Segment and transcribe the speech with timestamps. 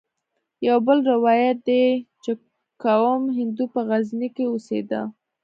[0.67, 1.89] يو بل روايت ديه
[2.23, 2.31] چې
[2.83, 5.01] کوم هندو په غزني کښې اوسېده.